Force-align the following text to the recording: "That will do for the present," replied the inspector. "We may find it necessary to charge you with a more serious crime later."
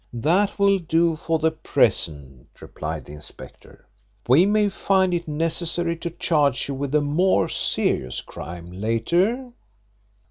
"That 0.13 0.57
will 0.57 0.79
do 0.79 1.15
for 1.15 1.37
the 1.37 1.51
present," 1.51 2.47
replied 2.59 3.05
the 3.05 3.13
inspector. 3.13 3.85
"We 4.27 4.47
may 4.47 4.67
find 4.67 5.13
it 5.13 5.27
necessary 5.27 5.95
to 5.97 6.09
charge 6.09 6.67
you 6.67 6.73
with 6.73 6.95
a 6.95 7.01
more 7.01 7.47
serious 7.47 8.21
crime 8.21 8.65
later." 8.71 9.51